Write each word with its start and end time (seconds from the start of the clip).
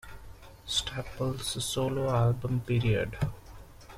Staples 0.65 1.63
solo 1.63 2.09
album 2.09 2.61
period. 2.61 3.17